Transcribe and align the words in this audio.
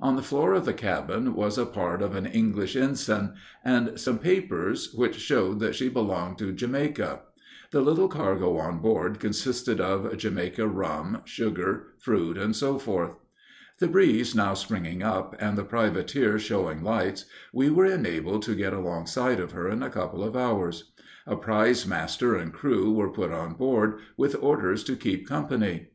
On 0.00 0.16
the 0.16 0.22
floor 0.22 0.54
of 0.54 0.64
the 0.64 0.72
cabin 0.72 1.34
was 1.34 1.58
a 1.58 1.66
part 1.66 2.00
of 2.00 2.14
an 2.16 2.24
English 2.24 2.74
ensign, 2.76 3.34
and 3.62 4.00
some 4.00 4.18
papers, 4.18 4.90
which 4.94 5.16
showed 5.16 5.60
that 5.60 5.74
she 5.74 5.90
belonged 5.90 6.38
to 6.38 6.50
Jamaica, 6.54 7.20
The 7.72 7.82
little 7.82 8.08
cargo 8.08 8.56
on 8.56 8.78
board 8.78 9.20
consisted 9.20 9.78
of 9.78 10.16
Jamaica 10.16 10.66
rum, 10.66 11.20
sugar, 11.26 11.88
fruit, 11.98 12.38
&c. 12.56 12.72
The 13.78 13.86
breeze 13.88 14.34
now 14.34 14.54
springing 14.54 15.02
up, 15.02 15.36
and 15.38 15.58
the 15.58 15.62
privateer 15.64 16.38
showing 16.38 16.82
lights, 16.82 17.26
we 17.52 17.68
were 17.68 17.84
enabled 17.84 18.44
to 18.44 18.54
get 18.56 18.72
alongside 18.72 19.38
of 19.40 19.52
her 19.52 19.68
in 19.68 19.82
a 19.82 19.90
couple 19.90 20.24
of 20.24 20.34
hours. 20.36 20.90
A 21.26 21.36
prize 21.36 21.86
master 21.86 22.34
and 22.34 22.50
crew 22.50 22.94
were 22.94 23.12
put 23.12 23.30
on 23.30 23.52
board, 23.52 23.98
with 24.16 24.42
orders 24.42 24.82
to 24.84 24.96
keep 24.96 25.28
company. 25.28 25.90